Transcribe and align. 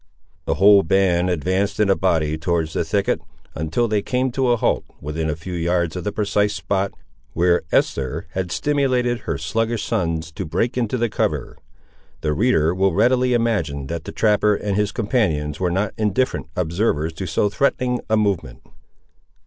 The 0.45 0.55
whole 0.55 0.81
band 0.81 1.29
advanced 1.29 1.79
in 1.79 1.87
a 1.87 1.95
body 1.95 2.35
towards 2.35 2.73
the 2.73 2.83
thicket, 2.83 3.21
until 3.53 3.87
they 3.87 4.01
came 4.01 4.31
to 4.31 4.47
a 4.49 4.55
halt, 4.57 4.83
within 4.99 5.29
a 5.29 5.35
few 5.35 5.53
yards 5.53 5.95
of 5.95 6.03
the 6.03 6.11
precise 6.11 6.55
spot, 6.55 6.91
where 7.33 7.61
Esther 7.71 8.25
had 8.31 8.51
stimulated 8.51 9.19
her 9.19 9.37
sluggish 9.37 9.83
sons 9.83 10.31
to 10.31 10.43
break 10.43 10.75
into 10.75 10.97
the 10.97 11.07
cover. 11.07 11.55
The 12.21 12.33
reader 12.33 12.73
will 12.73 12.93
readily 12.93 13.35
imagine 13.35 13.85
that 13.93 14.05
the 14.05 14.11
trapper 14.11 14.55
and 14.55 14.75
his 14.75 14.91
companions 14.91 15.59
were 15.59 15.69
not 15.69 15.93
indifferent 15.99 16.47
observers 16.55 17.13
of 17.21 17.29
so 17.29 17.47
threatening 17.47 17.99
a 18.09 18.17
movement. 18.17 18.63